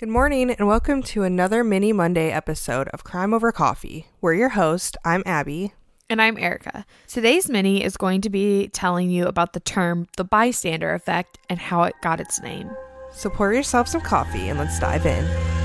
Good 0.00 0.08
morning, 0.08 0.50
and 0.50 0.66
welcome 0.66 1.02
to 1.02 1.24
another 1.24 1.62
mini 1.62 1.92
Monday 1.92 2.30
episode 2.30 2.88
of 2.88 3.04
Crime 3.04 3.34
Over 3.34 3.52
Coffee. 3.52 4.06
We're 4.22 4.32
your 4.32 4.48
host. 4.48 4.96
I'm 5.04 5.22
Abby. 5.26 5.74
And 6.08 6.22
I'm 6.22 6.38
Erica. 6.38 6.86
Today's 7.06 7.50
mini 7.50 7.84
is 7.84 7.98
going 7.98 8.22
to 8.22 8.30
be 8.30 8.68
telling 8.68 9.10
you 9.10 9.26
about 9.26 9.52
the 9.52 9.60
term 9.60 10.08
the 10.16 10.24
bystander 10.24 10.94
effect 10.94 11.36
and 11.50 11.58
how 11.58 11.82
it 11.82 11.92
got 12.00 12.18
its 12.18 12.40
name. 12.40 12.70
So 13.12 13.28
pour 13.28 13.52
yourself 13.52 13.88
some 13.88 14.00
coffee 14.00 14.48
and 14.48 14.58
let's 14.58 14.80
dive 14.80 15.04
in. 15.04 15.59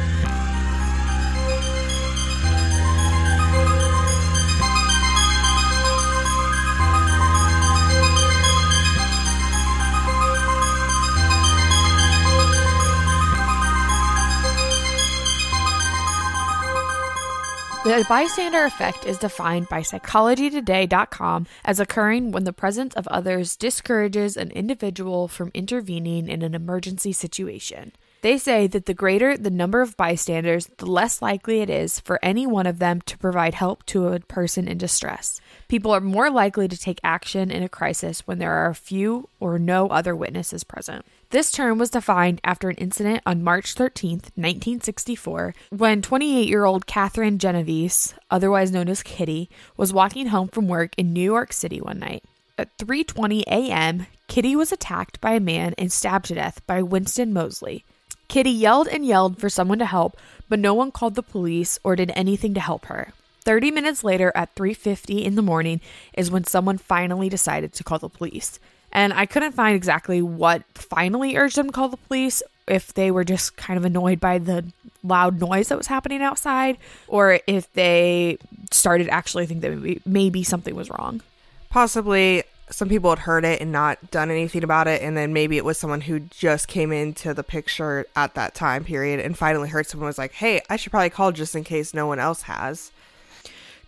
The 17.95 18.03
bystander 18.03 18.65
effect 18.65 19.05
is 19.05 19.17
defined 19.17 19.69
by 19.69 19.79
psychologytoday.com 19.79 21.47
as 21.63 21.79
occurring 21.79 22.33
when 22.33 22.43
the 22.43 22.51
presence 22.51 22.93
of 22.95 23.07
others 23.07 23.55
discourages 23.55 24.35
an 24.35 24.51
individual 24.51 25.29
from 25.29 25.49
intervening 25.53 26.27
in 26.27 26.41
an 26.41 26.53
emergency 26.53 27.13
situation. 27.13 27.93
They 28.25 28.39
say 28.39 28.65
that 28.65 28.87
the 28.87 28.95
greater 28.95 29.37
the 29.37 29.51
number 29.51 29.83
of 29.83 29.95
bystanders, 29.97 30.65
the 30.79 30.87
less 30.87 31.21
likely 31.21 31.61
it 31.61 31.69
is 31.69 31.99
for 31.99 32.17
any 32.23 32.47
one 32.47 32.65
of 32.65 32.79
them 32.79 33.01
to 33.01 33.19
provide 33.19 33.53
help 33.53 33.85
to 33.85 34.07
a 34.07 34.19
person 34.19 34.67
in 34.67 34.79
distress. 34.79 35.39
People 35.67 35.91
are 35.91 36.01
more 36.01 36.31
likely 36.31 36.67
to 36.67 36.75
take 36.75 36.99
action 37.03 37.51
in 37.51 37.61
a 37.61 37.69
crisis 37.69 38.25
when 38.25 38.39
there 38.39 38.53
are 38.53 38.71
a 38.71 38.73
few 38.73 39.29
or 39.39 39.59
no 39.59 39.89
other 39.89 40.15
witnesses 40.15 40.63
present. 40.63 41.05
This 41.29 41.51
term 41.51 41.77
was 41.77 41.91
defined 41.91 42.41
after 42.43 42.67
an 42.67 42.77
incident 42.77 43.21
on 43.27 43.43
March 43.43 43.75
13, 43.75 44.13
1964, 44.33 45.53
when 45.69 46.01
28 46.01 46.49
year 46.49 46.65
old 46.65 46.87
Catherine 46.87 47.37
Genovese, 47.37 48.15
otherwise 48.31 48.71
known 48.71 48.89
as 48.89 49.03
Kitty, 49.03 49.51
was 49.77 49.93
walking 49.93 50.29
home 50.29 50.47
from 50.47 50.67
work 50.67 50.95
in 50.97 51.13
New 51.13 51.21
York 51.21 51.53
City 51.53 51.79
one 51.79 51.99
night. 51.99 52.23
At 52.57 52.75
3:20 52.79 53.43
a.m., 53.43 54.07
Kitty 54.27 54.55
was 54.55 54.71
attacked 54.71 55.21
by 55.21 55.33
a 55.33 55.39
man 55.39 55.75
and 55.77 55.91
stabbed 55.91 56.25
to 56.25 56.33
death 56.33 56.65
by 56.65 56.81
Winston 56.81 57.31
Moseley. 57.31 57.85
Kitty 58.27 58.49
yelled 58.49 58.87
and 58.87 59.05
yelled 59.05 59.37
for 59.37 59.49
someone 59.49 59.79
to 59.79 59.85
help, 59.85 60.17
but 60.49 60.59
no 60.59 60.73
one 60.73 60.91
called 60.91 61.15
the 61.15 61.23
police 61.23 61.79
or 61.83 61.95
did 61.95 62.11
anything 62.15 62.53
to 62.53 62.59
help 62.59 62.85
her. 62.85 63.13
30 63.43 63.71
minutes 63.71 64.03
later 64.03 64.31
at 64.33 64.55
3:50 64.55 65.23
in 65.23 65.35
the 65.35 65.41
morning 65.41 65.79
is 66.13 66.31
when 66.31 66.43
someone 66.43 66.77
finally 66.77 67.29
decided 67.29 67.73
to 67.73 67.83
call 67.83 67.99
the 67.99 68.09
police. 68.09 68.59
And 68.91 69.13
I 69.13 69.25
couldn't 69.25 69.51
find 69.51 69.75
exactly 69.75 70.21
what 70.21 70.63
finally 70.73 71.35
urged 71.35 71.57
them 71.57 71.67
to 71.67 71.71
call 71.71 71.89
the 71.89 71.97
police, 71.97 72.41
if 72.67 72.93
they 72.93 73.11
were 73.11 73.23
just 73.23 73.55
kind 73.57 73.77
of 73.77 73.85
annoyed 73.85 74.19
by 74.19 74.39
the 74.39 74.65
loud 75.03 75.39
noise 75.39 75.67
that 75.67 75.77
was 75.77 75.87
happening 75.87 76.21
outside 76.21 76.77
or 77.07 77.39
if 77.45 77.71
they 77.73 78.37
started 78.71 79.07
actually 79.09 79.45
think 79.45 79.61
that 79.61 79.71
maybe, 79.71 80.01
maybe 80.05 80.43
something 80.43 80.73
was 80.73 80.89
wrong. 80.89 81.21
Possibly 81.69 82.43
some 82.69 82.89
people 82.89 83.11
had 83.11 83.19
heard 83.19 83.45
it 83.45 83.61
and 83.61 83.71
not 83.71 84.11
done 84.11 84.31
anything 84.31 84.63
about 84.63 84.87
it 84.87 85.01
and 85.01 85.15
then 85.15 85.31
maybe 85.33 85.57
it 85.57 85.65
was 85.65 85.77
someone 85.77 86.01
who 86.01 86.19
just 86.19 86.67
came 86.67 86.91
into 86.91 87.33
the 87.33 87.43
picture 87.43 88.07
at 88.15 88.33
that 88.33 88.55
time 88.55 88.83
period 88.83 89.19
and 89.19 89.37
finally 89.37 89.69
heard 89.69 89.85
someone 89.85 90.07
was 90.07 90.17
like 90.17 90.33
hey 90.33 90.61
i 90.69 90.75
should 90.75 90.91
probably 90.91 91.09
call 91.09 91.31
just 91.31 91.55
in 91.55 91.63
case 91.63 91.93
no 91.93 92.07
one 92.07 92.19
else 92.19 92.43
has. 92.43 92.91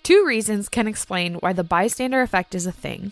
Two 0.07 0.25
reasons 0.25 0.69
can 0.69 0.87
explain 0.87 1.35
why 1.35 1.51
the 1.51 1.65
bystander 1.65 2.21
effect 2.21 2.55
is 2.55 2.65
a 2.65 2.71
thing. 2.71 3.11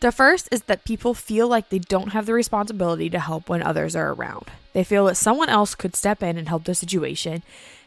The 0.00 0.10
first 0.10 0.48
is 0.50 0.62
that 0.62 0.84
people 0.84 1.12
feel 1.12 1.46
like 1.46 1.68
they 1.68 1.78
don't 1.78 2.12
have 2.12 2.24
the 2.24 2.32
responsibility 2.32 3.10
to 3.10 3.20
help 3.20 3.50
when 3.50 3.62
others 3.62 3.94
are 3.94 4.14
around. 4.14 4.50
They 4.72 4.82
feel 4.82 5.04
that 5.04 5.16
someone 5.16 5.50
else 5.50 5.74
could 5.74 5.94
step 5.94 6.22
in 6.22 6.38
and 6.38 6.48
help 6.48 6.64
the 6.64 6.74
situation 6.74 7.42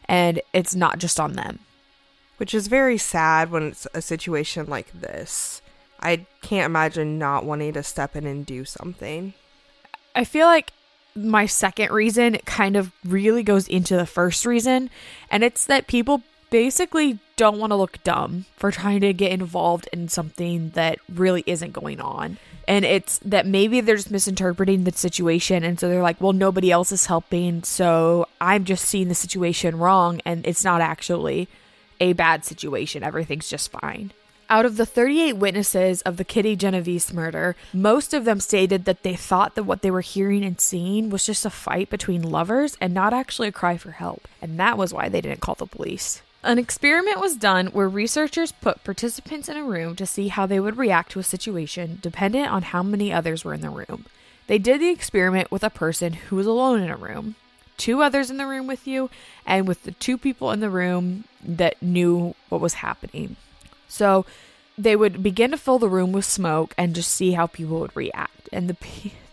and 0.08 0.40
it's 0.52 0.76
not 0.76 0.98
just 0.98 1.18
on 1.18 1.32
them. 1.32 1.58
Which 2.36 2.54
is 2.54 2.68
very 2.68 2.98
sad 2.98 3.50
when 3.50 3.64
it's 3.64 3.88
a 3.92 4.00
situation 4.00 4.66
like 4.66 4.92
this 4.92 5.60
I 6.06 6.24
can't 6.40 6.66
imagine 6.66 7.18
not 7.18 7.44
wanting 7.44 7.72
to 7.72 7.82
step 7.82 8.14
in 8.14 8.26
and 8.26 8.46
do 8.46 8.64
something. 8.64 9.34
I 10.14 10.22
feel 10.22 10.46
like 10.46 10.70
my 11.16 11.46
second 11.46 11.90
reason 11.90 12.38
kind 12.44 12.76
of 12.76 12.92
really 13.04 13.42
goes 13.42 13.66
into 13.66 13.96
the 13.96 14.06
first 14.06 14.46
reason, 14.46 14.88
and 15.32 15.42
it's 15.42 15.66
that 15.66 15.88
people 15.88 16.22
basically 16.50 17.18
don't 17.34 17.58
want 17.58 17.72
to 17.72 17.76
look 17.76 18.02
dumb 18.04 18.44
for 18.56 18.70
trying 18.70 19.00
to 19.00 19.12
get 19.12 19.32
involved 19.32 19.88
in 19.92 20.08
something 20.08 20.70
that 20.70 21.00
really 21.12 21.42
isn't 21.44 21.72
going 21.72 22.00
on. 22.00 22.38
And 22.68 22.84
it's 22.84 23.18
that 23.18 23.44
maybe 23.44 23.80
they're 23.80 23.96
just 23.96 24.12
misinterpreting 24.12 24.84
the 24.84 24.92
situation. 24.92 25.64
And 25.64 25.78
so 25.78 25.88
they're 25.88 26.02
like, 26.02 26.20
well, 26.20 26.32
nobody 26.32 26.70
else 26.70 26.92
is 26.92 27.06
helping. 27.06 27.64
So 27.64 28.26
I'm 28.40 28.64
just 28.64 28.84
seeing 28.84 29.08
the 29.08 29.14
situation 29.14 29.76
wrong. 29.76 30.20
And 30.24 30.46
it's 30.46 30.64
not 30.64 30.80
actually 30.80 31.48
a 32.00 32.12
bad 32.12 32.44
situation. 32.44 33.02
Everything's 33.02 33.48
just 33.48 33.70
fine. 33.70 34.12
Out 34.48 34.64
of 34.64 34.76
the 34.76 34.86
38 34.86 35.32
witnesses 35.32 36.02
of 36.02 36.18
the 36.18 36.24
Kitty 36.24 36.54
Genovese 36.54 37.12
murder, 37.12 37.56
most 37.72 38.14
of 38.14 38.24
them 38.24 38.38
stated 38.38 38.84
that 38.84 39.02
they 39.02 39.16
thought 39.16 39.56
that 39.56 39.64
what 39.64 39.82
they 39.82 39.90
were 39.90 40.02
hearing 40.02 40.44
and 40.44 40.60
seeing 40.60 41.10
was 41.10 41.26
just 41.26 41.44
a 41.44 41.50
fight 41.50 41.90
between 41.90 42.22
lovers 42.22 42.76
and 42.80 42.94
not 42.94 43.12
actually 43.12 43.48
a 43.48 43.52
cry 43.52 43.76
for 43.76 43.90
help, 43.90 44.28
and 44.40 44.56
that 44.60 44.78
was 44.78 44.94
why 44.94 45.08
they 45.08 45.20
didn't 45.20 45.40
call 45.40 45.56
the 45.56 45.66
police. 45.66 46.22
An 46.44 46.58
experiment 46.58 47.20
was 47.20 47.34
done 47.34 47.68
where 47.68 47.88
researchers 47.88 48.52
put 48.52 48.84
participants 48.84 49.48
in 49.48 49.56
a 49.56 49.64
room 49.64 49.96
to 49.96 50.06
see 50.06 50.28
how 50.28 50.46
they 50.46 50.60
would 50.60 50.78
react 50.78 51.10
to 51.12 51.18
a 51.18 51.24
situation 51.24 51.98
dependent 52.00 52.48
on 52.48 52.62
how 52.62 52.84
many 52.84 53.12
others 53.12 53.44
were 53.44 53.54
in 53.54 53.62
the 53.62 53.68
room. 53.68 54.06
They 54.46 54.58
did 54.58 54.80
the 54.80 54.90
experiment 54.90 55.50
with 55.50 55.64
a 55.64 55.70
person 55.70 56.12
who 56.12 56.36
was 56.36 56.46
alone 56.46 56.82
in 56.82 56.90
a 56.90 56.96
room, 56.96 57.34
two 57.76 58.00
others 58.00 58.30
in 58.30 58.36
the 58.36 58.46
room 58.46 58.68
with 58.68 58.86
you, 58.86 59.10
and 59.44 59.66
with 59.66 59.82
the 59.82 59.90
two 59.90 60.16
people 60.16 60.52
in 60.52 60.60
the 60.60 60.70
room 60.70 61.24
that 61.42 61.82
knew 61.82 62.36
what 62.48 62.60
was 62.60 62.74
happening. 62.74 63.34
So 63.88 64.26
they 64.78 64.96
would 64.96 65.22
begin 65.22 65.50
to 65.52 65.56
fill 65.56 65.78
the 65.78 65.88
room 65.88 66.12
with 66.12 66.24
smoke 66.24 66.74
and 66.76 66.94
just 66.94 67.10
see 67.10 67.32
how 67.32 67.46
people 67.46 67.80
would 67.80 67.96
react. 67.96 68.48
And 68.52 68.68
the 68.68 68.76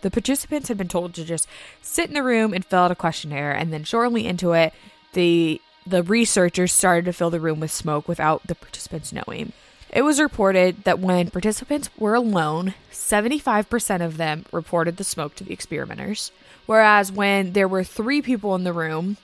the 0.01 0.11
participants 0.11 0.67
had 0.67 0.77
been 0.77 0.87
told 0.87 1.13
to 1.13 1.23
just 1.23 1.47
sit 1.81 2.07
in 2.07 2.13
the 2.13 2.23
room 2.23 2.53
and 2.53 2.65
fill 2.65 2.79
out 2.79 2.91
a 2.91 2.95
questionnaire. 2.95 3.51
And 3.51 3.71
then 3.71 3.83
shortly 3.83 4.25
into 4.27 4.53
it, 4.53 4.73
the 5.13 5.61
the 5.85 6.03
researchers 6.03 6.71
started 6.71 7.05
to 7.05 7.13
fill 7.13 7.29
the 7.29 7.39
room 7.39 7.59
with 7.59 7.71
smoke 7.71 8.07
without 8.07 8.47
the 8.47 8.55
participants 8.55 9.11
knowing. 9.11 9.51
It 9.89 10.01
was 10.01 10.19
reported 10.19 10.85
that 10.85 10.99
when 10.99 11.29
participants 11.29 11.89
were 11.97 12.15
alone, 12.15 12.73
75% 12.91 14.03
of 14.03 14.17
them 14.17 14.45
reported 14.51 14.97
the 14.97 15.03
smoke 15.03 15.35
to 15.35 15.43
the 15.43 15.53
experimenters, 15.53 16.31
whereas 16.65 17.11
when 17.11 17.53
there 17.53 17.67
were 17.67 17.83
three 17.83 18.21
people 18.21 18.55
in 18.55 18.63
the 18.63 18.73
room 18.73 19.17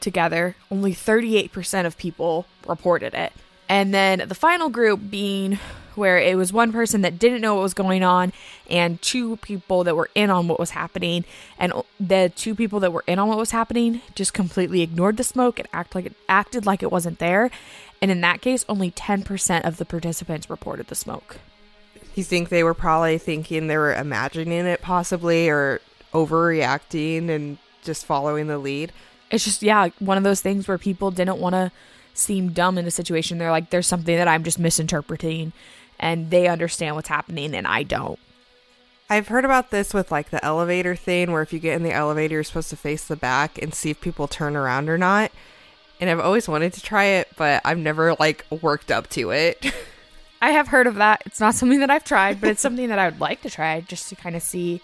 together, 0.00 0.56
only 0.70 0.94
38% 0.94 1.84
of 1.84 1.98
people 1.98 2.46
reported 2.66 3.12
it. 3.12 3.32
And 3.68 3.94
then 3.94 4.24
the 4.28 4.34
final 4.34 4.68
group 4.68 5.10
being 5.10 5.58
where 5.96 6.18
it 6.18 6.36
was 6.36 6.52
one 6.52 6.72
person 6.72 7.02
that 7.02 7.18
didn't 7.18 7.40
know 7.40 7.54
what 7.54 7.62
was 7.62 7.74
going 7.74 8.02
on 8.02 8.32
and 8.68 9.00
two 9.00 9.36
people 9.38 9.84
that 9.84 9.94
were 9.94 10.10
in 10.14 10.30
on 10.30 10.48
what 10.48 10.58
was 10.58 10.70
happening. 10.70 11.24
And 11.58 11.72
the 12.00 12.32
two 12.34 12.54
people 12.54 12.80
that 12.80 12.92
were 12.92 13.04
in 13.06 13.18
on 13.18 13.28
what 13.28 13.38
was 13.38 13.52
happening 13.52 14.00
just 14.14 14.34
completely 14.34 14.82
ignored 14.82 15.16
the 15.16 15.24
smoke 15.24 15.58
and 15.58 15.68
act 15.72 15.94
like 15.94 16.06
it 16.06 16.16
acted 16.28 16.66
like 16.66 16.82
it 16.82 16.90
wasn't 16.90 17.18
there. 17.18 17.50
And 18.02 18.10
in 18.10 18.20
that 18.22 18.40
case 18.40 18.64
only 18.68 18.90
10% 18.90 19.64
of 19.64 19.76
the 19.76 19.84
participants 19.84 20.50
reported 20.50 20.88
the 20.88 20.94
smoke. 20.94 21.38
You 22.14 22.24
think 22.24 22.48
they 22.48 22.62
were 22.62 22.74
probably 22.74 23.18
thinking 23.18 23.66
they 23.66 23.76
were 23.76 23.94
imagining 23.94 24.66
it 24.66 24.82
possibly 24.82 25.48
or 25.48 25.80
overreacting 26.12 27.28
and 27.28 27.58
just 27.82 28.06
following 28.06 28.46
the 28.46 28.58
lead? 28.58 28.92
It's 29.30 29.44
just 29.44 29.62
yeah 29.62 29.88
one 29.98 30.18
of 30.18 30.24
those 30.24 30.40
things 30.40 30.68
where 30.68 30.78
people 30.78 31.10
didn't 31.10 31.38
want 31.38 31.54
to 31.54 31.72
seem 32.14 32.50
dumb 32.50 32.78
in 32.78 32.86
a 32.86 32.90
situation. 32.90 33.38
They're 33.38 33.50
like, 33.50 33.70
there's 33.70 33.86
something 33.86 34.16
that 34.16 34.28
I'm 34.28 34.44
just 34.44 34.58
misinterpreting, 34.58 35.52
and 35.98 36.30
they 36.30 36.48
understand 36.48 36.96
what's 36.96 37.08
happening, 37.08 37.54
and 37.54 37.66
I 37.66 37.82
don't. 37.82 38.18
I've 39.10 39.28
heard 39.28 39.44
about 39.44 39.70
this 39.70 39.92
with 39.92 40.10
like 40.10 40.30
the 40.30 40.42
elevator 40.42 40.96
thing, 40.96 41.30
where 41.30 41.42
if 41.42 41.52
you 41.52 41.58
get 41.58 41.76
in 41.76 41.82
the 41.82 41.92
elevator, 41.92 42.36
you're 42.36 42.44
supposed 42.44 42.70
to 42.70 42.76
face 42.76 43.04
the 43.04 43.16
back 43.16 43.60
and 43.60 43.74
see 43.74 43.90
if 43.90 44.00
people 44.00 44.26
turn 44.26 44.56
around 44.56 44.88
or 44.88 44.96
not. 44.96 45.30
And 46.00 46.08
I've 46.08 46.20
always 46.20 46.48
wanted 46.48 46.72
to 46.72 46.82
try 46.82 47.04
it, 47.04 47.28
but 47.36 47.60
I've 47.64 47.78
never 47.78 48.14
like 48.14 48.46
worked 48.62 48.90
up 48.90 49.08
to 49.10 49.30
it. 49.30 49.64
I 50.42 50.50
have 50.50 50.68
heard 50.68 50.86
of 50.86 50.96
that. 50.96 51.22
It's 51.26 51.40
not 51.40 51.54
something 51.54 51.80
that 51.80 51.90
I've 51.90 52.04
tried, 52.04 52.40
but 52.40 52.50
it's 52.50 52.60
something 52.60 52.88
that 52.88 52.98
I 52.98 53.08
would 53.08 53.20
like 53.20 53.42
to 53.42 53.50
try 53.50 53.80
just 53.82 54.08
to 54.08 54.16
kind 54.16 54.36
of 54.36 54.42
see 54.42 54.80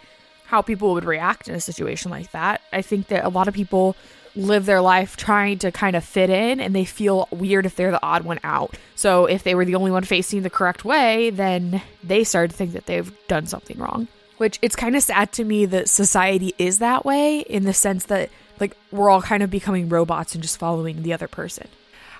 how 0.47 0.62
people 0.62 0.93
would 0.94 1.05
react 1.05 1.49
in 1.49 1.55
a 1.55 1.61
situation 1.61 2.11
like 2.11 2.31
that. 2.33 2.61
I 2.73 2.83
think 2.83 3.09
that 3.09 3.25
a 3.25 3.29
lot 3.29 3.49
of 3.49 3.55
people 3.55 3.97
live 4.37 4.67
their 4.67 4.81
life 4.81 5.17
trying 5.17 5.59
to 5.59 5.73
kind 5.73 5.97
of 5.97 6.05
fit 6.05 6.31
in 6.31 6.61
and 6.61 6.75
they 6.75 6.85
feel 6.85 7.29
weird 7.31 7.67
if 7.67 7.77
they're 7.77 7.91
the 7.91 8.03
odd 8.03 8.25
one 8.25 8.41
out. 8.44 8.77
So 8.94 9.27
if 9.27 9.43
they 9.43 9.55
were 9.55 9.65
the 9.65 9.75
only 9.75 9.91
one 9.91 10.05
facing 10.05 10.43
the 10.43 10.50
correct 10.50 10.85
way, 10.85 11.31
then 11.31 11.82
they 12.03 12.25
start 12.25 12.50
to 12.50 12.56
think 12.56 12.73
that 12.73 12.87
they've 12.87 13.12
done 13.29 13.47
something 13.47 13.79
wrong. 13.79 14.09
Which 14.38 14.59
it's 14.62 14.77
kind 14.77 14.97
of 14.97 15.03
sad 15.03 15.32
to 15.32 15.44
me 15.44 15.67
that 15.67 15.88
society 15.88 16.55
is 16.59 16.79
that 16.79 17.05
way 17.05 17.41
in 17.41 17.65
the 17.65 17.75
sense 17.75 18.06
that 18.06 18.31
like 18.59 18.77
we're 18.91 19.11
all 19.11 19.23
kind 19.23 19.43
of 19.43 19.50
becoming 19.50 19.88
robots 19.88 20.35
and 20.35 20.43
just 20.43 20.59
following 20.59 21.03
the 21.03 21.12
other 21.12 21.29
person. 21.29 21.69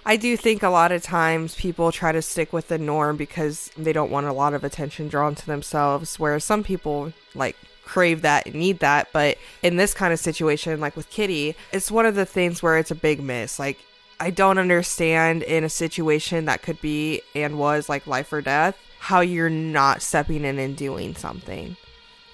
I 0.05 0.17
do 0.17 0.37
think 0.37 0.63
a 0.63 0.71
lot 0.71 0.93
of 0.93 1.03
times 1.03 1.55
people 1.55 1.93
try 1.93 2.11
to 2.13 2.23
stick 2.23 2.53
with 2.53 2.69
the 2.69 2.79
norm 2.79 3.17
because 3.17 3.71
they 3.77 3.93
don't 3.93 4.11
want 4.11 4.27
a 4.27 4.33
lot 4.33 4.55
of 4.55 4.65
attention 4.65 5.09
drawn 5.09 5.35
to 5.35 5.47
themselves, 5.47 6.19
whereas 6.19 6.43
some 6.43 6.63
people 6.65 7.13
like 7.35 7.56
crave 7.91 8.23
that 8.23 8.47
and 8.47 8.55
need 8.55 8.79
that. 8.79 9.09
But 9.13 9.37
in 9.63 9.77
this 9.77 9.93
kind 9.93 10.13
of 10.13 10.21
situation, 10.21 10.79
like 10.81 10.97
with 10.97 11.11
Kitty, 11.11 11.57
it's 11.73 11.91
one 11.91 12.07
of 12.07 12.15
the 12.15 12.25
things 12.25 12.63
where 12.63 12.79
it's 12.79 12.93
a 12.93 12.95
big 12.95 13.21
miss. 13.21 13.59
Like, 13.59 13.79
I 14.21 14.31
don't 14.31 14.59
understand 14.59 15.43
in 15.43 15.65
a 15.65 15.69
situation 15.69 16.45
that 16.45 16.63
could 16.63 16.81
be 16.81 17.23
and 17.35 17.59
was 17.59 17.89
like 17.89 18.07
life 18.07 18.33
or 18.33 18.43
death 18.43 18.79
how 19.01 19.21
you're 19.21 19.51
not 19.51 20.03
stepping 20.03 20.45
in 20.45 20.59
and 20.59 20.77
doing 20.77 21.17
something. 21.17 21.77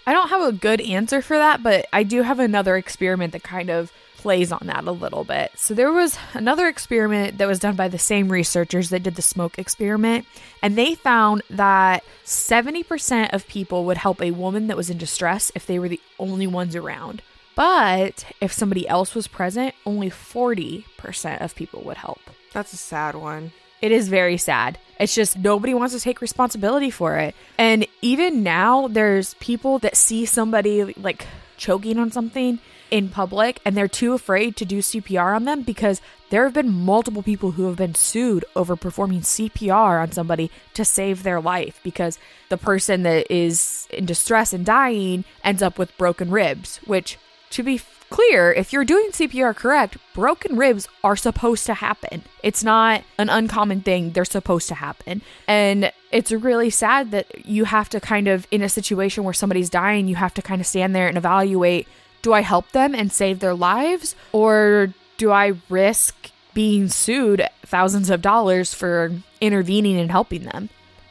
I 0.06 0.12
don't 0.12 0.28
have 0.28 0.42
a 0.42 0.52
good 0.52 0.80
answer 0.82 1.22
for 1.22 1.38
that, 1.38 1.62
but 1.62 1.86
I 1.92 2.02
do 2.02 2.22
have 2.22 2.38
another 2.38 2.76
experiment 2.76 3.32
that 3.32 3.42
kind 3.42 3.70
of 3.70 3.92
plays 4.16 4.52
on 4.52 4.62
that 4.64 4.84
a 4.84 4.92
little 4.92 5.24
bit. 5.24 5.52
So 5.56 5.74
there 5.74 5.92
was 5.92 6.18
another 6.34 6.68
experiment 6.68 7.38
that 7.38 7.48
was 7.48 7.58
done 7.58 7.76
by 7.76 7.88
the 7.88 7.98
same 7.98 8.28
researchers 8.30 8.90
that 8.90 9.02
did 9.02 9.14
the 9.14 9.22
smoke 9.22 9.58
experiment, 9.58 10.26
and 10.62 10.76
they 10.76 10.94
found 10.94 11.42
that 11.50 12.04
70% 12.24 13.32
of 13.32 13.46
people 13.46 13.84
would 13.84 13.98
help 13.98 14.20
a 14.20 14.30
woman 14.32 14.66
that 14.66 14.76
was 14.76 14.90
in 14.90 14.98
distress 14.98 15.52
if 15.54 15.66
they 15.66 15.78
were 15.78 15.88
the 15.88 16.00
only 16.18 16.46
ones 16.46 16.74
around. 16.74 17.22
But 17.54 18.26
if 18.40 18.52
somebody 18.52 18.86
else 18.86 19.14
was 19.14 19.28
present, 19.28 19.74
only 19.86 20.10
40% 20.10 21.40
of 21.40 21.54
people 21.54 21.82
would 21.82 21.96
help. 21.96 22.20
That's 22.52 22.72
a 22.72 22.76
sad 22.76 23.14
one. 23.14 23.52
It 23.80 23.92
is 23.92 24.08
very 24.08 24.36
sad. 24.36 24.78
It's 24.98 25.14
just 25.14 25.38
nobody 25.38 25.74
wants 25.74 25.94
to 25.94 26.00
take 26.00 26.20
responsibility 26.20 26.90
for 26.90 27.16
it. 27.16 27.34
And 27.58 27.86
even 28.02 28.42
now, 28.42 28.88
there's 28.88 29.34
people 29.34 29.78
that 29.80 29.96
see 29.96 30.24
somebody 30.24 30.84
like 30.94 31.26
choking 31.56 31.98
on 31.98 32.10
something 32.10 32.58
in 32.90 33.08
public 33.08 33.60
and 33.64 33.76
they're 33.76 33.88
too 33.88 34.12
afraid 34.12 34.56
to 34.56 34.64
do 34.64 34.78
CPR 34.78 35.34
on 35.34 35.44
them 35.44 35.62
because 35.62 36.00
there 36.30 36.44
have 36.44 36.54
been 36.54 36.72
multiple 36.72 37.22
people 37.22 37.52
who 37.52 37.66
have 37.66 37.76
been 37.76 37.94
sued 37.94 38.44
over 38.54 38.76
performing 38.76 39.20
CPR 39.20 40.02
on 40.02 40.12
somebody 40.12 40.50
to 40.74 40.84
save 40.84 41.22
their 41.22 41.40
life 41.40 41.80
because 41.82 42.18
the 42.48 42.56
person 42.56 43.02
that 43.02 43.30
is 43.32 43.86
in 43.92 44.06
distress 44.06 44.52
and 44.52 44.66
dying 44.66 45.24
ends 45.44 45.62
up 45.62 45.78
with 45.78 45.96
broken 45.96 46.30
ribs, 46.30 46.78
which, 46.78 47.18
to 47.50 47.62
be 47.62 47.80
clear, 48.10 48.52
if 48.52 48.72
you're 48.72 48.84
doing 48.84 49.10
CPR 49.10 49.54
correct, 49.54 49.98
broken 50.14 50.56
ribs 50.56 50.88
are 51.04 51.16
supposed 51.16 51.66
to 51.66 51.74
happen. 51.74 52.22
It's 52.42 52.64
not 52.64 53.02
an 53.18 53.28
uncommon 53.28 53.82
thing, 53.82 54.12
they're 54.12 54.24
supposed 54.24 54.68
to 54.68 54.74
happen. 54.74 55.22
And 55.46 55.92
it's 56.10 56.32
really 56.32 56.70
sad 56.70 57.10
that 57.10 57.46
you 57.46 57.64
have 57.64 57.88
to 57.90 58.00
kind 58.00 58.28
of, 58.28 58.46
in 58.50 58.62
a 58.62 58.68
situation 58.68 59.24
where 59.24 59.34
somebody's 59.34 59.70
dying, 59.70 60.08
you 60.08 60.16
have 60.16 60.34
to 60.34 60.42
kind 60.42 60.60
of 60.60 60.66
stand 60.66 60.94
there 60.94 61.08
and 61.08 61.16
evaluate 61.16 61.88
do 62.26 62.32
I 62.32 62.40
help 62.40 62.72
them 62.72 62.92
and 62.92 63.12
save 63.12 63.38
their 63.38 63.54
lives? 63.54 64.16
Or 64.32 64.92
do 65.16 65.30
I 65.30 65.52
risk 65.68 66.32
being 66.54 66.88
sued 66.88 67.46
thousands 67.62 68.10
of 68.10 68.20
dollars 68.20 68.74
for 68.74 69.12
intervening 69.40 69.96
and 69.96 70.10
helping 70.10 70.42
them? 70.42 70.68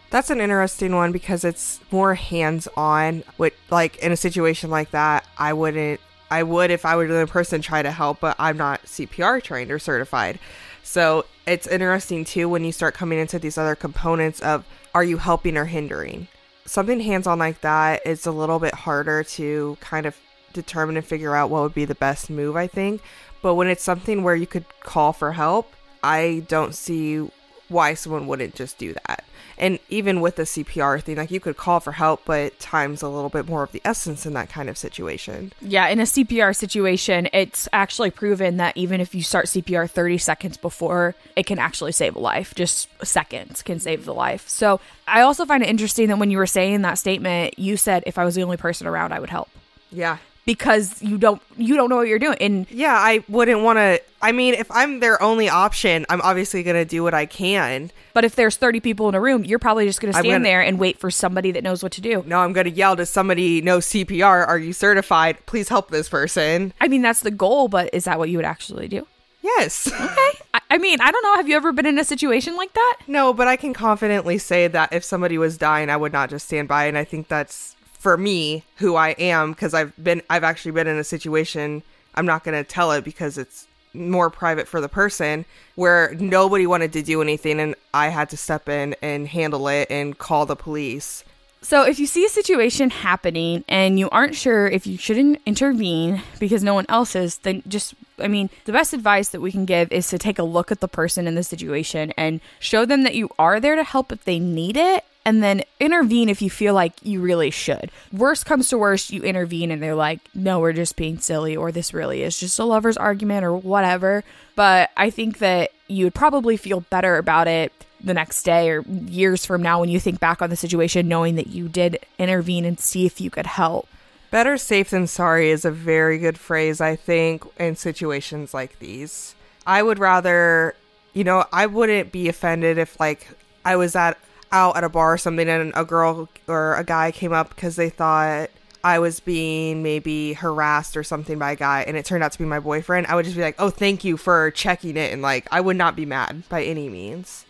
That's 0.09 0.29
an 0.29 0.41
interesting 0.41 0.93
one 0.93 1.13
because 1.13 1.45
it's 1.45 1.79
more 1.89 2.15
hands 2.15 2.67
on. 2.75 3.23
With 3.37 3.53
like 3.69 3.95
in 3.99 4.11
a 4.11 4.17
situation 4.17 4.69
like 4.69 4.91
that, 4.91 5.25
I 5.37 5.53
wouldn't 5.53 6.01
I 6.29 6.43
would 6.43 6.69
if 6.69 6.85
I 6.85 6.97
were 6.97 7.07
the 7.07 7.27
person 7.27 7.61
try 7.61 7.81
to 7.81 7.91
help, 7.91 8.19
but 8.19 8.35
I'm 8.37 8.57
not 8.57 8.83
CPR 8.83 9.41
trained 9.41 9.71
or 9.71 9.79
certified. 9.79 10.37
So 10.83 11.25
it's 11.47 11.67
interesting 11.67 12.25
too 12.25 12.49
when 12.49 12.63
you 12.63 12.71
start 12.71 12.93
coming 12.93 13.19
into 13.19 13.39
these 13.39 13.57
other 13.57 13.75
components 13.75 14.39
of 14.41 14.65
are 14.93 15.03
you 15.03 15.17
helping 15.17 15.57
or 15.57 15.65
hindering? 15.65 16.27
Something 16.65 16.99
hands 16.99 17.27
on 17.27 17.37
like 17.37 17.61
that 17.61 18.01
is 18.05 18.25
a 18.25 18.31
little 18.31 18.59
bit 18.59 18.73
harder 18.73 19.23
to 19.23 19.77
kind 19.81 20.05
of 20.05 20.17
determine 20.53 20.97
and 20.97 21.05
figure 21.05 21.35
out 21.35 21.49
what 21.49 21.61
would 21.61 21.75
be 21.75 21.85
the 21.85 21.93
best 21.95 22.29
move, 22.29 22.55
I 22.55 22.65
think. 22.65 23.01
But 23.41 23.55
when 23.55 23.67
it's 23.67 23.83
something 23.83 24.23
where 24.23 24.35
you 24.35 24.47
could 24.47 24.65
call 24.79 25.13
for 25.13 25.33
help, 25.33 25.71
I 26.01 26.43
don't 26.47 26.73
see 26.73 27.29
why 27.67 27.93
someone 27.93 28.25
wouldn't 28.25 28.55
just 28.55 28.77
do 28.77 28.93
that. 28.93 29.24
And 29.57 29.79
even 29.89 30.21
with 30.21 30.35
the 30.35 30.43
CPR 30.43 31.01
thing, 31.01 31.17
like 31.17 31.31
you 31.31 31.39
could 31.39 31.57
call 31.57 31.79
for 31.79 31.93
help, 31.93 32.23
but 32.25 32.59
time's 32.59 33.01
a 33.01 33.09
little 33.09 33.29
bit 33.29 33.47
more 33.47 33.63
of 33.63 33.71
the 33.71 33.81
essence 33.85 34.25
in 34.25 34.33
that 34.33 34.49
kind 34.49 34.69
of 34.69 34.77
situation. 34.77 35.53
Yeah, 35.61 35.87
in 35.87 35.99
a 35.99 36.03
CPR 36.03 36.55
situation, 36.55 37.29
it's 37.33 37.67
actually 37.71 38.11
proven 38.11 38.57
that 38.57 38.75
even 38.75 39.01
if 39.01 39.15
you 39.15 39.23
start 39.23 39.45
CPR 39.45 39.89
30 39.89 40.17
seconds 40.17 40.57
before, 40.57 41.15
it 41.35 41.45
can 41.45 41.59
actually 41.59 41.91
save 41.91 42.15
a 42.15 42.19
life. 42.19 42.53
Just 42.55 42.89
seconds 43.05 43.61
can 43.61 43.79
save 43.79 44.05
the 44.05 44.13
life. 44.13 44.47
So 44.47 44.79
I 45.07 45.21
also 45.21 45.45
find 45.45 45.63
it 45.63 45.69
interesting 45.69 46.07
that 46.09 46.17
when 46.17 46.31
you 46.31 46.37
were 46.37 46.47
saying 46.47 46.81
that 46.81 46.97
statement, 46.97 47.57
you 47.57 47.77
said, 47.77 48.03
if 48.05 48.17
I 48.17 48.25
was 48.25 48.35
the 48.35 48.43
only 48.43 48.57
person 48.57 48.87
around, 48.87 49.13
I 49.13 49.19
would 49.19 49.29
help. 49.29 49.49
Yeah 49.91 50.17
because 50.45 51.01
you 51.01 51.17
don't 51.17 51.41
you 51.57 51.75
don't 51.75 51.89
know 51.89 51.97
what 51.97 52.07
you're 52.07 52.19
doing. 52.19 52.37
And 52.39 52.67
yeah 52.69 52.93
i 52.93 53.23
wouldn't 53.27 53.61
want 53.61 53.77
to 53.77 54.01
i 54.21 54.31
mean 54.31 54.53
if 54.53 54.69
i'm 54.71 54.99
their 54.99 55.21
only 55.21 55.49
option 55.49 56.05
i'm 56.09 56.21
obviously 56.21 56.63
going 56.63 56.75
to 56.75 56.85
do 56.85 57.03
what 57.03 57.13
i 57.13 57.25
can. 57.25 57.91
But 58.13 58.23
if 58.23 58.35
there's 58.35 58.55
30 58.55 58.79
people 58.79 59.09
in 59.09 59.15
a 59.15 59.21
room 59.21 59.43
you're 59.43 59.59
probably 59.59 59.85
just 59.85 59.99
going 59.99 60.13
to 60.13 60.19
stand 60.19 60.31
gonna, 60.31 60.43
there 60.43 60.61
and 60.61 60.79
wait 60.79 60.99
for 60.99 61.11
somebody 61.11 61.51
that 61.51 61.63
knows 61.63 61.83
what 61.83 61.91
to 61.93 62.01
do. 62.01 62.23
No 62.27 62.39
i'm 62.39 62.53
going 62.53 62.65
to 62.65 62.71
yell 62.71 62.95
to 62.95 63.05
somebody 63.05 63.61
know 63.61 63.79
cpr 63.79 64.47
are 64.47 64.59
you 64.59 64.73
certified? 64.73 65.43
Please 65.45 65.69
help 65.69 65.89
this 65.89 66.07
person. 66.09 66.73
I 66.79 66.87
mean 66.87 67.01
that's 67.01 67.21
the 67.21 67.31
goal 67.31 67.67
but 67.67 67.89
is 67.93 68.05
that 68.05 68.19
what 68.19 68.29
you 68.29 68.37
would 68.37 68.45
actually 68.45 68.87
do? 68.87 69.07
Yes. 69.41 69.91
Okay. 70.05 70.39
I, 70.53 70.59
I 70.69 70.77
mean 70.77 70.99
i 71.01 71.11
don't 71.11 71.23
know. 71.23 71.35
Have 71.35 71.49
you 71.49 71.55
ever 71.55 71.71
been 71.71 71.85
in 71.85 71.97
a 71.97 72.03
situation 72.03 72.55
like 72.55 72.73
that? 72.73 72.99
No 73.07 73.33
but 73.33 73.47
i 73.47 73.55
can 73.55 73.73
confidently 73.73 74.37
say 74.37 74.67
that 74.67 74.93
if 74.93 75.03
somebody 75.03 75.37
was 75.37 75.57
dying 75.57 75.89
i 75.89 75.97
would 75.97 76.13
not 76.13 76.29
just 76.29 76.47
stand 76.47 76.67
by 76.67 76.85
and 76.85 76.97
i 76.97 77.03
think 77.03 77.27
that's 77.27 77.74
for 78.05 78.17
me 78.17 78.63
who 78.75 78.95
I 78.95 79.15
am 79.17 79.49
because 79.49 79.73
I've 79.73 79.91
been 79.97 80.21
I've 80.29 80.43
actually 80.43 80.73
been 80.73 80.85
in 80.85 80.99
a 80.99 81.03
situation 81.03 81.81
I'm 82.13 82.27
not 82.27 82.43
going 82.43 82.55
to 82.55 82.63
tell 82.63 82.91
it 82.91 83.03
because 83.03 83.39
it's 83.39 83.65
more 83.95 84.29
private 84.29 84.67
for 84.67 84.79
the 84.79 84.87
person 84.87 85.43
where 85.73 86.13
nobody 86.19 86.67
wanted 86.67 86.93
to 86.93 87.01
do 87.01 87.23
anything 87.23 87.59
and 87.59 87.73
I 87.95 88.09
had 88.09 88.29
to 88.29 88.37
step 88.37 88.69
in 88.69 88.95
and 89.01 89.27
handle 89.27 89.67
it 89.69 89.89
and 89.89 90.15
call 90.15 90.45
the 90.45 90.55
police. 90.55 91.23
So, 91.63 91.81
if 91.81 91.97
you 91.97 92.05
see 92.05 92.23
a 92.23 92.29
situation 92.29 92.91
happening 92.91 93.63
and 93.67 93.97
you 93.97 94.07
aren't 94.11 94.35
sure 94.35 94.67
if 94.67 94.85
you 94.85 94.99
shouldn't 94.99 95.41
intervene 95.47 96.21
because 96.37 96.63
no 96.63 96.75
one 96.75 96.85
else 96.89 97.15
is, 97.15 97.39
then 97.39 97.63
just, 97.67 97.95
I 98.19 98.27
mean, 98.27 98.51
the 98.65 98.71
best 98.71 98.93
advice 98.93 99.29
that 99.29 99.41
we 99.41 99.51
can 99.51 99.65
give 99.65 99.91
is 99.91 100.07
to 100.09 100.19
take 100.19 100.37
a 100.37 100.43
look 100.43 100.71
at 100.71 100.79
the 100.79 100.87
person 100.87 101.25
in 101.25 101.33
the 101.33 101.41
situation 101.41 102.13
and 102.17 102.39
show 102.59 102.85
them 102.85 103.01
that 103.01 103.15
you 103.15 103.31
are 103.39 103.59
there 103.59 103.75
to 103.75 103.83
help 103.83 104.11
if 104.11 104.25
they 104.25 104.37
need 104.37 104.77
it 104.77 105.03
and 105.25 105.41
then 105.41 105.63
intervene 105.79 106.29
if 106.29 106.41
you 106.41 106.49
feel 106.49 106.73
like 106.73 106.93
you 107.03 107.19
really 107.19 107.49
should. 107.49 107.91
Worst 108.13 108.45
comes 108.45 108.69
to 108.69 108.77
worst, 108.77 109.11
you 109.11 109.23
intervene 109.23 109.71
and 109.71 109.81
they're 109.81 109.95
like, 109.95 110.19
no, 110.35 110.59
we're 110.59 110.71
just 110.71 110.95
being 110.95 111.17
silly, 111.17 111.55
or 111.55 111.71
this 111.71 111.93
really 111.93 112.21
is 112.21 112.39
just 112.39 112.59
a 112.59 112.63
lover's 112.63 112.95
argument, 112.95 113.43
or 113.43 113.55
whatever. 113.55 114.23
But 114.55 114.91
I 114.95 115.09
think 115.09 115.39
that 115.39 115.71
you 115.87 116.05
would 116.05 116.13
probably 116.13 116.57
feel 116.57 116.81
better 116.81 117.17
about 117.17 117.47
it 117.47 117.73
the 118.03 118.13
next 118.13 118.43
day 118.43 118.69
or 118.69 118.81
years 118.81 119.45
from 119.45 119.63
now 119.63 119.79
when 119.79 119.89
you 119.89 119.99
think 119.99 120.19
back 120.19 120.41
on 120.41 120.51
the 120.51 120.55
situation, 120.55 121.07
knowing 121.07 121.35
that 121.35 121.47
you 121.47 121.67
did 121.67 121.99
intervene 122.19 122.63
and 122.63 122.79
see 122.79 123.07
if 123.07 123.19
you 123.19 123.31
could 123.31 123.47
help. 123.47 123.87
Better 124.29 124.57
safe 124.57 124.91
than 124.91 125.07
sorry 125.07 125.49
is 125.49 125.65
a 125.65 125.71
very 125.71 126.19
good 126.19 126.37
phrase, 126.37 126.81
I 126.81 126.95
think, 126.95 127.43
in 127.57 127.75
situations 127.75 128.53
like 128.53 128.77
these. 128.79 129.33
I 129.65 129.81
would 129.81 129.97
rather, 129.97 130.75
you 131.13 131.23
know, 131.23 131.45
I 131.51 131.65
wouldn't 131.65 132.11
be 132.11 132.27
offended 132.27 132.77
if, 132.77 132.99
like, 132.99 133.27
I 133.63 133.75
was 133.75 133.95
at 133.95 134.19
out 134.51 134.77
at 134.77 134.83
a 134.83 134.89
bar 134.89 135.13
or 135.13 135.17
something 135.17 135.47
and 135.47 135.71
a 135.75 135.85
girl 135.85 136.29
or 136.47 136.75
a 136.75 136.83
guy 136.83 137.11
came 137.11 137.33
up 137.33 137.49
because 137.49 137.75
they 137.75 137.89
thought 137.89 138.49
I 138.83 138.99
was 138.99 139.19
being 139.19 139.81
maybe 139.81 140.33
harassed 140.33 140.95
or 140.95 141.03
something 141.03 141.39
by 141.39 141.53
a 141.53 141.55
guy 141.55 141.83
and 141.87 141.97
it 141.97 142.05
turned 142.05 142.23
out 142.23 142.31
to 142.33 142.37
be 142.37 142.45
my 142.45 142.59
boyfriend, 142.59 143.07
I 143.07 143.15
would 143.15 143.25
just 143.25 143.35
be 143.35 143.41
like, 143.41 143.55
oh, 143.57 143.69
thank 143.69 144.03
you 144.03 144.15
for 144.15 144.51
checking 144.51 144.95
it. 144.97 145.11
And 145.11 145.21
like, 145.21 145.47
I 145.51 145.59
would 145.59 145.75
not 145.75 145.95
be 145.95 146.05
mad 146.05 146.47
by 146.49 146.63
any 146.63 146.87
means. 146.87 147.45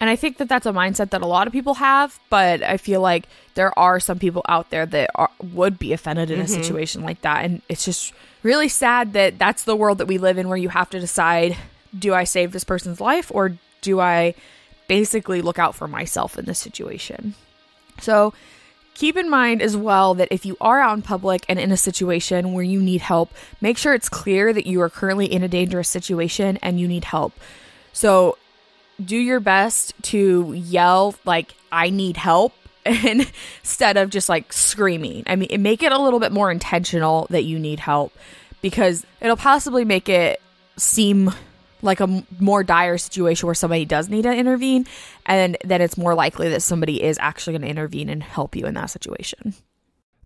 And 0.00 0.08
I 0.08 0.16
think 0.16 0.38
that 0.38 0.48
that's 0.48 0.64
a 0.64 0.72
mindset 0.72 1.10
that 1.10 1.20
a 1.20 1.26
lot 1.26 1.46
of 1.46 1.52
people 1.52 1.74
have, 1.74 2.18
but 2.30 2.62
I 2.62 2.78
feel 2.78 3.02
like 3.02 3.28
there 3.54 3.78
are 3.78 4.00
some 4.00 4.18
people 4.18 4.42
out 4.48 4.70
there 4.70 4.86
that 4.86 5.10
are, 5.14 5.28
would 5.52 5.78
be 5.78 5.92
offended 5.92 6.30
in 6.30 6.40
mm-hmm. 6.40 6.44
a 6.46 6.48
situation 6.64 7.02
like 7.02 7.20
that. 7.20 7.44
And 7.44 7.60
it's 7.68 7.84
just 7.84 8.14
really 8.42 8.68
sad 8.68 9.12
that 9.12 9.38
that's 9.38 9.64
the 9.64 9.76
world 9.76 9.98
that 9.98 10.06
we 10.06 10.16
live 10.16 10.38
in 10.38 10.48
where 10.48 10.56
you 10.56 10.70
have 10.70 10.88
to 10.90 11.00
decide 11.00 11.58
do 11.96 12.14
I 12.14 12.24
save 12.24 12.52
this 12.52 12.64
person's 12.64 13.00
life 13.00 13.30
or 13.34 13.58
do 13.82 14.00
I 14.00 14.34
basically 14.90 15.40
look 15.40 15.56
out 15.56 15.76
for 15.76 15.86
myself 15.86 16.36
in 16.36 16.46
this 16.46 16.58
situation. 16.58 17.34
So, 18.00 18.34
keep 18.94 19.16
in 19.16 19.30
mind 19.30 19.62
as 19.62 19.76
well 19.76 20.14
that 20.14 20.26
if 20.32 20.44
you 20.44 20.56
are 20.60 20.80
out 20.80 20.96
in 20.96 21.02
public 21.02 21.44
and 21.48 21.60
in 21.60 21.70
a 21.70 21.76
situation 21.76 22.52
where 22.52 22.64
you 22.64 22.82
need 22.82 23.00
help, 23.00 23.32
make 23.60 23.78
sure 23.78 23.94
it's 23.94 24.08
clear 24.08 24.52
that 24.52 24.66
you 24.66 24.80
are 24.80 24.90
currently 24.90 25.26
in 25.26 25.44
a 25.44 25.48
dangerous 25.48 25.88
situation 25.88 26.58
and 26.60 26.80
you 26.80 26.88
need 26.88 27.04
help. 27.04 27.38
So, 27.92 28.36
do 29.02 29.16
your 29.16 29.38
best 29.38 29.94
to 30.10 30.54
yell, 30.54 31.14
like, 31.24 31.54
I 31.70 31.90
need 31.90 32.16
help. 32.16 32.52
instead 32.84 33.98
of 33.98 34.08
just 34.08 34.30
like 34.30 34.52
screaming. 34.54 35.22
I 35.26 35.36
mean, 35.36 35.50
make 35.62 35.82
it 35.82 35.92
a 35.92 35.98
little 35.98 36.18
bit 36.18 36.32
more 36.32 36.50
intentional 36.50 37.26
that 37.28 37.44
you 37.44 37.58
need 37.58 37.78
help 37.78 38.10
because 38.62 39.04
it'll 39.20 39.36
possibly 39.36 39.84
make 39.84 40.08
it 40.08 40.40
seem 40.78 41.30
like 41.82 42.00
a 42.00 42.24
more 42.38 42.62
dire 42.64 42.98
situation 42.98 43.46
where 43.46 43.54
somebody 43.54 43.84
does 43.84 44.08
need 44.08 44.22
to 44.22 44.34
intervene, 44.34 44.86
and 45.26 45.56
then 45.64 45.80
it's 45.80 45.96
more 45.96 46.14
likely 46.14 46.48
that 46.48 46.62
somebody 46.62 47.02
is 47.02 47.18
actually 47.20 47.54
going 47.54 47.62
to 47.62 47.68
intervene 47.68 48.08
and 48.08 48.22
help 48.22 48.56
you 48.56 48.66
in 48.66 48.74
that 48.74 48.90
situation. 48.90 49.54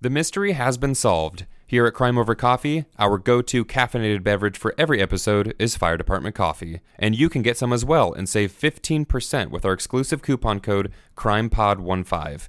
The 0.01 0.11
mystery 0.11 0.53
has 0.53 0.77
been 0.77 0.95
solved. 0.95 1.47
Here 1.67 1.87
at 1.87 1.95
Crime 1.95 2.19
Over 2.19 2.35
Coffee, 2.35 2.85
our 2.99 3.17
go 3.17 3.41
to 3.41 3.65
caffeinated 3.65 4.23
beverage 4.23 4.59
for 4.59 4.75
every 4.77 5.01
episode 5.01 5.55
is 5.59 5.77
Fire 5.77 5.97
Department 5.97 6.35
Coffee, 6.35 6.81
and 6.99 7.17
you 7.17 7.31
can 7.31 7.41
get 7.41 7.57
some 7.57 7.73
as 7.73 7.87
well 7.87 8.13
and 8.13 8.29
save 8.29 8.53
15% 8.53 9.51
with 9.51 9.65
our 9.65 9.73
exclusive 9.73 10.21
coupon 10.21 10.61
code 10.61 10.93
CRIMEPOD15. 11.17 12.49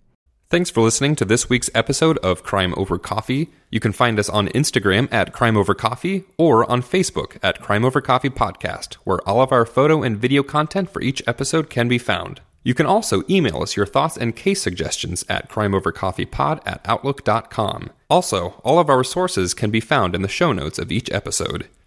Thanks 0.51 0.69
for 0.69 0.81
listening 0.81 1.15
to 1.15 1.23
this 1.23 1.49
week's 1.49 1.69
episode 1.73 2.17
of 2.17 2.43
Crime 2.43 2.73
Over 2.75 2.99
Coffee. 2.99 3.51
You 3.69 3.79
can 3.79 3.93
find 3.93 4.19
us 4.19 4.27
on 4.27 4.49
Instagram 4.49 5.07
at 5.09 5.31
Crime 5.31 5.55
Over 5.55 5.73
Coffee 5.73 6.25
or 6.35 6.69
on 6.69 6.81
Facebook 6.81 7.37
at 7.41 7.61
Crime 7.61 7.85
Over 7.85 8.01
Coffee 8.01 8.29
Podcast, 8.29 8.95
where 9.05 9.21
all 9.25 9.39
of 9.39 9.53
our 9.53 9.65
photo 9.65 10.03
and 10.03 10.17
video 10.17 10.43
content 10.43 10.89
for 10.89 11.01
each 11.01 11.23
episode 11.25 11.69
can 11.69 11.87
be 11.87 11.97
found. 11.97 12.41
You 12.63 12.73
can 12.73 12.85
also 12.85 13.23
email 13.29 13.63
us 13.63 13.77
your 13.77 13.85
thoughts 13.85 14.17
and 14.17 14.35
case 14.35 14.61
suggestions 14.61 15.23
at 15.29 15.49
crimeovercoffeepod 15.49 16.59
at 16.65 16.81
outlook.com. 16.83 17.89
Also, 18.09 18.61
all 18.65 18.77
of 18.77 18.89
our 18.89 19.05
sources 19.05 19.53
can 19.53 19.71
be 19.71 19.79
found 19.79 20.13
in 20.13 20.21
the 20.21 20.27
show 20.27 20.51
notes 20.51 20.77
of 20.77 20.91
each 20.91 21.09
episode. 21.11 21.69